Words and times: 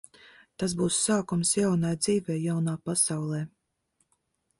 Tas 0.61 0.71
būs 0.77 0.95
sākums 1.09 1.51
jaunai 1.59 1.91
dzīvei 2.05 2.39
jaunā 2.47 2.75
pasaulē. 2.91 3.43